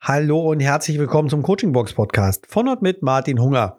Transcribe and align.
Hallo 0.00 0.50
und 0.50 0.60
herzlich 0.60 0.98
willkommen 0.98 1.28
zum 1.28 1.42
Coaching 1.42 1.72
Box 1.72 1.94
Podcast 1.94 2.46
von 2.46 2.68
und 2.68 2.82
mit 2.82 3.02
Martin 3.02 3.40
Hunger. 3.40 3.78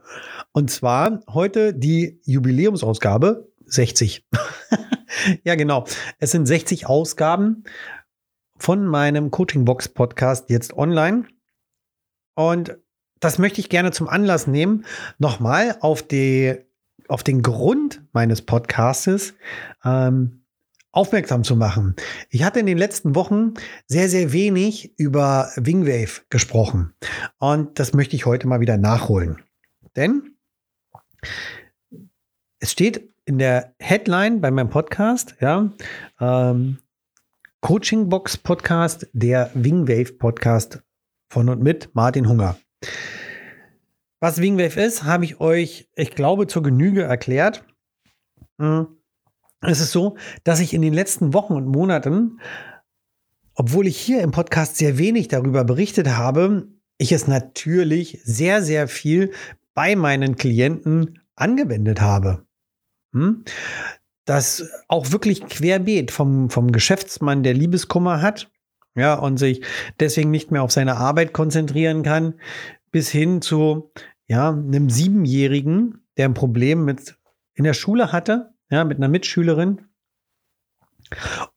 Und 0.51 0.71
zwar 0.71 1.21
heute 1.27 1.73
die 1.73 2.19
Jubiläumsausgabe 2.23 3.51
60. 3.65 4.25
ja, 5.43 5.55
genau. 5.55 5.85
Es 6.19 6.31
sind 6.31 6.45
60 6.45 6.87
Ausgaben 6.87 7.63
von 8.57 8.85
meinem 8.85 9.31
Coaching 9.31 9.65
Box 9.65 9.89
Podcast 9.89 10.49
jetzt 10.49 10.73
online. 10.73 11.25
Und 12.35 12.77
das 13.19 13.37
möchte 13.37 13.59
ich 13.59 13.69
gerne 13.69 13.91
zum 13.91 14.07
Anlass 14.07 14.47
nehmen, 14.47 14.85
nochmal 15.17 15.77
auf, 15.81 16.03
die, 16.03 16.55
auf 17.07 17.23
den 17.23 17.41
Grund 17.41 18.03
meines 18.13 18.41
Podcastes 18.41 19.33
ähm, 19.83 20.44
aufmerksam 20.95 21.43
zu 21.43 21.55
machen. 21.55 21.95
Ich 22.29 22.43
hatte 22.43 22.59
in 22.59 22.65
den 22.65 22.77
letzten 22.77 23.15
Wochen 23.15 23.53
sehr, 23.87 24.09
sehr 24.09 24.31
wenig 24.31 24.97
über 24.97 25.51
Wingwave 25.55 26.21
gesprochen. 26.29 26.93
Und 27.37 27.79
das 27.79 27.93
möchte 27.93 28.15
ich 28.15 28.25
heute 28.25 28.47
mal 28.47 28.61
wieder 28.61 28.77
nachholen. 28.77 29.41
Denn 29.95 30.35
es 32.59 32.71
steht 32.71 33.13
in 33.25 33.37
der 33.37 33.73
Headline 33.79 34.39
bei 34.39 34.51
meinem 34.51 34.69
Podcast, 34.69 35.35
ja, 35.41 35.71
ähm, 36.19 36.77
Coaching 37.61 38.09
Box 38.09 38.37
Podcast, 38.37 39.07
der 39.13 39.49
Wingwave 39.53 40.13
Podcast 40.13 40.83
von 41.29 41.49
und 41.49 41.61
mit 41.61 41.93
Martin 41.95 42.29
Hunger. 42.29 42.57
Was 44.21 44.39
Wingwave 44.39 44.79
ist, 44.79 45.03
habe 45.03 45.25
ich 45.25 45.39
euch, 45.39 45.89
ich 45.95 46.11
glaube, 46.11 46.47
zur 46.47 46.63
Genüge 46.63 47.03
erklärt. 47.03 47.65
Hm. 48.59 48.94
Es 49.67 49.79
ist 49.79 49.91
so, 49.91 50.17
dass 50.43 50.59
ich 50.59 50.73
in 50.73 50.81
den 50.81 50.93
letzten 50.93 51.33
Wochen 51.33 51.53
und 51.53 51.67
Monaten, 51.67 52.39
obwohl 53.55 53.87
ich 53.87 53.97
hier 53.97 54.21
im 54.21 54.31
Podcast 54.31 54.77
sehr 54.77 54.97
wenig 54.97 55.27
darüber 55.27 55.63
berichtet 55.63 56.09
habe, 56.09 56.67
ich 56.97 57.11
es 57.11 57.27
natürlich 57.27 58.19
sehr, 58.23 58.61
sehr 58.61 58.87
viel 58.87 59.31
bei 59.73 59.95
meinen 59.95 60.35
Klienten 60.35 61.19
angewendet 61.35 62.01
habe. 62.01 62.45
Hm? 63.13 63.43
Das 64.25 64.69
auch 64.87 65.11
wirklich 65.11 65.45
querbeet 65.45 66.11
vom, 66.11 66.49
vom 66.49 66.71
Geschäftsmann, 66.71 67.43
der 67.43 67.53
Liebeskummer 67.53 68.21
hat, 68.21 68.49
ja, 68.95 69.13
und 69.15 69.37
sich 69.37 69.61
deswegen 69.99 70.31
nicht 70.31 70.51
mehr 70.51 70.63
auf 70.63 70.71
seine 70.71 70.95
Arbeit 70.95 71.33
konzentrieren 71.33 72.01
kann, 72.01 72.35
bis 72.91 73.09
hin 73.09 73.41
zu, 73.41 73.91
ja, 74.27 74.49
einem 74.49 74.89
Siebenjährigen, 74.89 76.05
der 76.17 76.29
ein 76.29 76.33
Problem 76.33 76.85
mit 76.85 77.17
in 77.55 77.65
der 77.65 77.73
Schule 77.73 78.11
hatte, 78.11 78.54
ja, 78.69 78.83
mit 78.83 78.97
einer 78.97 79.07
Mitschülerin. 79.07 79.81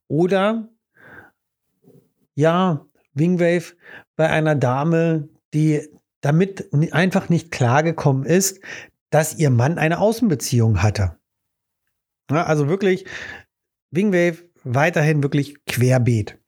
Oder 0.09 0.69
ja, 2.35 2.87
Wingwave 3.15 3.75
bei 4.17 4.29
einer 4.29 4.55
Dame, 4.55 5.29
die 5.55 5.89
damit 6.21 6.73
einfach 6.93 7.29
nicht 7.29 7.51
klargekommen 7.51 8.25
ist, 8.25 8.61
dass 9.11 9.37
ihr 9.37 9.51
Mann 9.51 9.79
eine 9.79 9.99
Außenbeziehung 9.99 10.83
hatte. 10.83 11.19
Ja, 12.31 12.45
also 12.45 12.69
wirklich 12.69 13.07
Wingwave 13.91 14.45
weiterhin 14.65 15.23
wirklich 15.23 15.65
querbeet. 15.65 16.39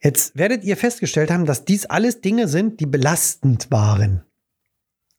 Jetzt 0.00 0.36
werdet 0.36 0.62
ihr 0.62 0.76
festgestellt 0.76 1.30
haben, 1.30 1.44
dass 1.44 1.64
dies 1.64 1.86
alles 1.86 2.20
Dinge 2.20 2.46
sind, 2.46 2.78
die 2.78 2.86
belastend 2.86 3.70
waren. 3.70 4.24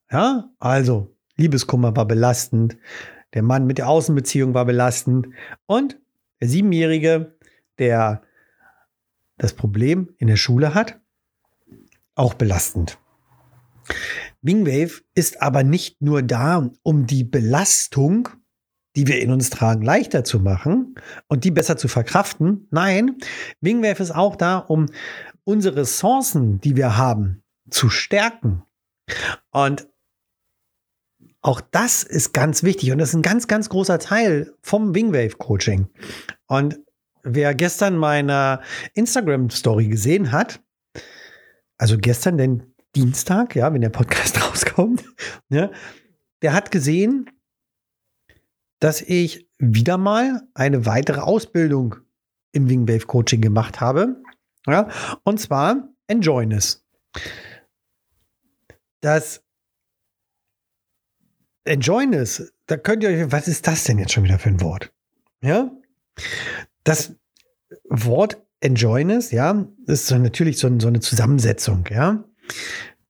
Ja, 0.10 0.50
also 0.60 1.16
Liebeskummer 1.36 1.96
war 1.96 2.06
belastend, 2.06 2.78
der 3.34 3.44
Mann 3.44 3.66
mit 3.66 3.78
der 3.78 3.90
Außenbeziehung 3.90 4.54
war 4.54 4.66
belastend 4.66 5.28
und 5.66 5.98
der 6.42 6.48
Siebenjährige, 6.48 7.36
der 7.78 8.22
das 9.38 9.54
Problem 9.54 10.14
in 10.18 10.28
der 10.28 10.36
Schule 10.36 10.74
hat, 10.74 11.00
auch 12.16 12.34
belastend. 12.34 12.98
Wingwave 14.42 15.02
ist 15.16 15.42
aber 15.42 15.64
nicht 15.64 16.02
nur 16.02 16.22
da, 16.22 16.70
um 16.84 17.06
die 17.06 17.24
Belastung, 17.24 18.30
die 18.96 19.08
wir 19.08 19.22
in 19.22 19.32
uns 19.32 19.50
tragen, 19.50 19.82
leichter 19.84 20.24
zu 20.24 20.40
machen 20.40 20.96
und 21.28 21.44
die 21.44 21.52
besser 21.52 21.78
zu 21.78 21.88
verkraften. 21.88 22.68
Nein, 22.72 23.18
Wingwave 23.62 24.02
ist 24.02 24.12
auch 24.12 24.36
da, 24.36 24.58
um 24.58 24.88
unsere 25.44 25.78
Ressourcen, 25.78 26.60
die 26.62 26.76
wir 26.76 26.98
haben, 26.98 27.44
zu 27.70 27.90
stärken. 27.90 28.64
Und 29.52 29.88
auch 31.42 31.62
das 31.62 32.04
ist 32.04 32.34
ganz 32.34 32.64
wichtig 32.64 32.92
und 32.92 32.98
das 32.98 33.10
ist 33.10 33.16
ein 33.16 33.22
ganz, 33.22 33.48
ganz 33.48 33.70
großer 33.70 34.00
Teil 34.00 34.54
vom 34.62 34.94
Wingwave 34.94 35.38
Coaching. 35.38 35.88
Und 36.48 36.80
wer 37.24 37.56
gestern 37.56 37.98
meine 37.98 38.62
Instagram 38.94 39.50
Story 39.50 39.88
gesehen 39.88 40.32
hat, 40.32 40.62
also 41.78 41.98
gestern, 41.98 42.38
den 42.38 42.76
Dienstag, 42.96 43.56
ja, 43.56 43.74
wenn 43.74 43.82
der 43.82 43.90
Podcast 43.90 44.42
rauskommt, 44.50 45.06
ja, 45.50 45.72
der 46.42 46.54
hat 46.54 46.72
gesehen, 46.72 47.30
dass 48.80 49.02
ich 49.02 49.48
wieder 49.58 49.98
mal 49.98 50.42
eine 50.54 50.86
weitere 50.86 51.20
Ausbildung 51.20 51.96
im 52.52 52.70
Wingwave 52.70 53.06
Coaching 53.06 53.42
gemacht 53.42 53.80
habe. 53.80 54.22
Ja, 54.66 54.90
und 55.24 55.40
zwar 55.40 55.90
Enjoyness. 56.08 56.86
Das 59.02 59.44
Enjoyness, 61.66 62.54
da 62.68 62.78
könnt 62.78 63.04
ihr 63.04 63.10
euch, 63.10 63.32
was 63.32 63.48
ist 63.48 63.68
das 63.68 63.84
denn 63.84 64.00
jetzt 64.00 64.14
schon 64.14 64.24
wieder 64.24 64.40
für 64.40 64.50
ein 64.50 64.62
Wort? 64.62 64.92
Ja, 65.42 65.72
das 66.84 67.16
Wort 67.90 68.42
Enjoyness, 68.62 69.32
ja, 69.32 69.68
ist 69.86 70.08
so 70.08 70.18
natürlich 70.18 70.58
so, 70.58 70.80
so 70.80 70.88
eine 70.88 71.00
Zusammensetzung, 71.00 71.86
ja. 71.90 72.24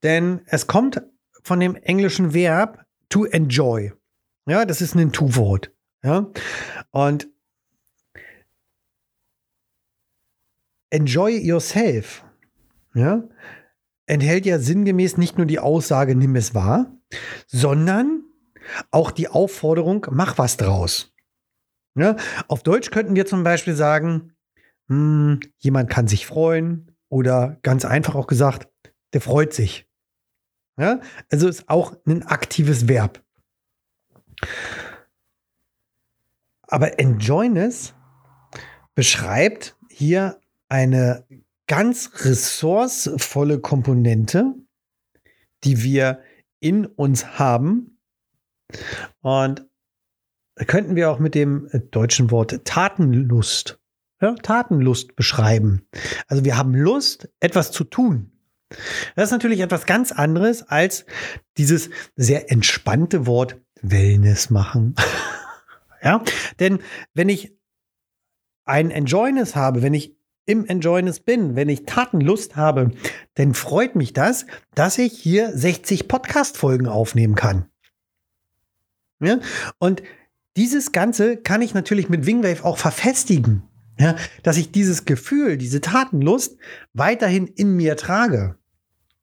Denn 0.04 0.42
es 0.46 0.68
kommt 0.68 1.02
von 1.44 1.60
dem 1.60 1.76
englischen 1.76 2.34
Verb 2.34 2.86
to 3.10 3.26
enjoy. 3.26 3.94
Ja, 4.46 4.66
das 4.66 4.82
ist 4.82 4.96
ein 4.96 5.12
Tu-Wort. 5.12 5.72
Ja, 6.04 6.32
und 6.92 7.28
enjoy 10.92 11.38
yourself, 11.38 12.24
ja, 12.94 13.24
enthält 14.06 14.46
ja 14.46 14.60
sinngemäß 14.60 15.18
nicht 15.18 15.38
nur 15.38 15.46
die 15.46 15.60
Aussage, 15.60 16.16
nimm 16.16 16.36
es 16.36 16.56
wahr, 16.56 16.98
sondern 17.48 18.24
auch 18.92 19.12
die 19.12 19.28
Aufforderung, 19.28 20.08
mach 20.12 20.38
was 20.38 20.58
draus. 20.58 21.14
Ja, 21.96 22.16
auf 22.48 22.64
Deutsch 22.64 22.92
könnten 22.92 23.16
wir 23.16 23.26
zum 23.26 23.44
Beispiel 23.44 23.76
sagen, 23.76 24.34
hm, 24.88 25.40
jemand 25.58 25.90
kann 25.90 26.08
sich 26.08 26.26
freuen 26.26 26.96
oder 27.10 27.58
ganz 27.62 27.86
einfach 27.86 28.16
auch 28.16 28.28
gesagt, 28.28 28.70
der 29.14 29.22
freut 29.22 29.54
sich. 29.54 29.88
Ja, 30.78 31.02
also 31.30 31.48
ist 31.48 31.68
auch 31.68 31.96
ein 32.06 32.24
aktives 32.24 32.88
Verb. 32.88 33.22
Aber 36.64 37.00
Enjoyness 37.00 37.96
beschreibt 38.96 39.76
hier 39.90 40.40
eine 40.70 41.26
ganz 41.68 42.12
ressourcevolle 42.24 43.60
Komponente, 43.60 44.56
die 45.64 45.84
wir 45.84 46.22
in 46.60 46.86
uns 46.86 47.40
haben 47.40 47.99
und 49.22 49.66
könnten 50.68 50.96
wir 50.96 51.10
auch 51.10 51.20
mit 51.20 51.36
dem 51.36 51.70
deutschen 51.92 52.32
Wort 52.32 52.66
Tatenlust, 52.66 53.80
ja, 54.22 54.36
Tatenlust 54.36 55.16
beschreiben. 55.16 55.88
Also 56.28 56.44
wir 56.44 56.58
haben 56.58 56.76
Lust, 56.76 57.30
etwas 57.40 57.72
zu 57.72 57.84
tun. 57.84 58.32
Das 59.16 59.26
ist 59.26 59.32
natürlich 59.32 59.62
etwas 59.62 59.86
ganz 59.86 60.12
anderes 60.12 60.64
als 60.64 61.06
dieses 61.58 61.90
sehr 62.16 62.52
entspannte 62.52 63.26
Wort 63.26 63.60
Wellness 63.82 64.50
machen. 64.50 64.96
ja, 66.04 66.24
denn 66.60 66.80
wenn 67.14 67.30
ich 67.30 67.58
ein 68.66 68.92
Enjoyness 68.92 69.56
habe, 69.56 69.82
wenn 69.82 69.94
ich 69.94 70.16
im 70.46 70.66
Enjoyness 70.66 71.20
bin, 71.20 71.56
wenn 71.56 71.70
ich 71.70 71.86
Tatenlust 71.86 72.56
habe, 72.56 72.92
dann 73.36 73.54
freut 73.54 73.96
mich 73.96 74.14
das, 74.14 74.46
dass 74.76 74.98
ich 74.98 75.14
hier 75.14 75.56
60 75.56 76.08
Podcast-Folgen 76.08 76.88
aufnehmen 76.88 77.36
kann. 77.36 77.70
Ja? 79.20 79.40
Und 79.78 80.04
dieses 80.58 80.92
Ganze 80.92 81.38
kann 81.38 81.62
ich 81.62 81.74
natürlich 81.74 82.10
mit 82.10 82.26
Wingwave 82.26 82.64
auch 82.64 82.78
verfestigen. 82.78 83.64
Ja? 83.98 84.16
Dass 84.44 84.58
ich 84.58 84.72
dieses 84.72 85.06
Gefühl, 85.06 85.58
diese 85.58 85.82
Tatenlust 85.82 86.58
weiterhin 86.94 87.48
in 87.48 87.76
mir 87.76 87.96
trage 87.98 88.58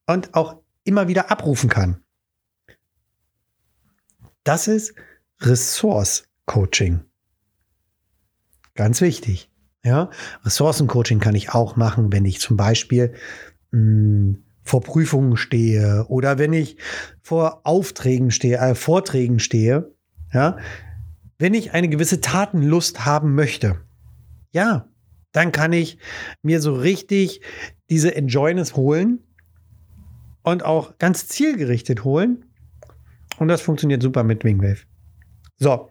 und 0.06 0.34
auch 0.34 0.60
immer 0.84 1.08
wieder 1.08 1.30
abrufen 1.30 1.68
kann. 1.68 2.02
Das 4.44 4.68
ist 4.68 4.94
Ressource-Coaching. 5.40 7.00
Ganz 8.74 9.00
wichtig. 9.00 9.50
Ja, 9.86 10.10
Ressourcencoaching 10.44 11.20
kann 11.20 11.36
ich 11.36 11.50
auch 11.50 11.76
machen, 11.76 12.12
wenn 12.12 12.24
ich 12.24 12.40
zum 12.40 12.56
Beispiel 12.56 13.14
mh, 13.70 13.78
hm, 13.78 14.44
vor 14.66 14.82
Prüfungen 14.82 15.36
stehe 15.36 16.04
oder 16.08 16.38
wenn 16.38 16.52
ich 16.52 16.76
vor 17.22 17.60
Aufträgen 17.64 18.30
stehe, 18.30 18.58
äh, 18.58 18.74
Vorträgen 18.74 19.38
stehe, 19.38 19.94
ja, 20.34 20.58
wenn 21.38 21.54
ich 21.54 21.72
eine 21.72 21.88
gewisse 21.88 22.20
Tatenlust 22.20 23.06
haben 23.06 23.34
möchte, 23.34 23.80
ja, 24.50 24.88
dann 25.32 25.52
kann 25.52 25.72
ich 25.72 25.98
mir 26.42 26.60
so 26.60 26.74
richtig 26.74 27.40
diese 27.88 28.14
Enjoyness 28.14 28.74
holen 28.74 29.20
und 30.42 30.64
auch 30.64 30.98
ganz 30.98 31.28
zielgerichtet 31.28 32.04
holen. 32.04 32.44
Und 33.38 33.48
das 33.48 33.60
funktioniert 33.60 34.02
super 34.02 34.24
mit 34.24 34.44
Wingwave. 34.44 34.80
So, 35.58 35.90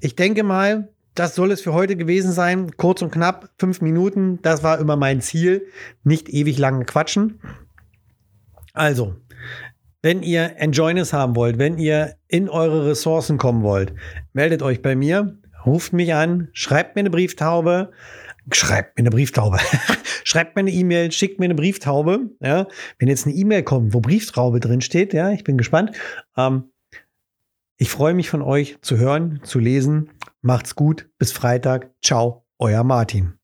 ich 0.00 0.16
denke 0.16 0.42
mal, 0.42 0.88
das 1.14 1.34
soll 1.34 1.50
es 1.50 1.60
für 1.62 1.72
heute 1.72 1.96
gewesen 1.96 2.32
sein. 2.32 2.76
Kurz 2.76 3.02
und 3.02 3.10
knapp, 3.10 3.50
fünf 3.58 3.80
Minuten. 3.80 4.40
Das 4.42 4.62
war 4.62 4.78
immer 4.78 4.96
mein 4.96 5.20
Ziel. 5.20 5.66
Nicht 6.04 6.28
ewig 6.28 6.58
lange 6.58 6.84
quatschen. 6.84 7.40
Also, 8.76 9.16
wenn 10.02 10.22
ihr 10.22 10.56
Enjoyness 10.58 11.12
haben 11.14 11.34
wollt, 11.34 11.58
wenn 11.58 11.78
ihr 11.78 12.16
in 12.28 12.48
eure 12.48 12.86
Ressourcen 12.86 13.38
kommen 13.38 13.62
wollt, 13.62 13.94
meldet 14.34 14.62
euch 14.62 14.82
bei 14.82 14.94
mir, 14.94 15.38
ruft 15.64 15.94
mich 15.94 16.12
an, 16.12 16.48
schreibt 16.52 16.94
mir 16.94 17.00
eine 17.00 17.10
Brieftaube, 17.10 17.90
schreibt 18.52 18.98
mir 18.98 19.02
eine 19.02 19.10
Brieftaube, 19.10 19.58
schreibt 20.24 20.56
mir 20.56 20.60
eine 20.60 20.70
E-Mail, 20.70 21.10
schickt 21.10 21.40
mir 21.40 21.46
eine 21.46 21.54
Brieftaube. 21.54 22.30
Ja, 22.40 22.66
wenn 22.98 23.08
jetzt 23.08 23.26
eine 23.26 23.34
E-Mail 23.34 23.62
kommt, 23.62 23.94
wo 23.94 24.00
Brieftaube 24.00 24.60
drin 24.60 24.82
steht, 24.82 25.14
ja, 25.14 25.30
ich 25.30 25.42
bin 25.42 25.56
gespannt. 25.56 25.92
Ähm, 26.36 26.70
ich 27.78 27.88
freue 27.88 28.12
mich 28.12 28.28
von 28.28 28.42
euch 28.42 28.76
zu 28.82 28.98
hören, 28.98 29.40
zu 29.42 29.58
lesen. 29.58 30.10
Macht's 30.42 30.74
gut. 30.74 31.08
Bis 31.18 31.32
Freitag. 31.32 31.90
Ciao, 32.02 32.44
euer 32.58 32.84
Martin. 32.84 33.38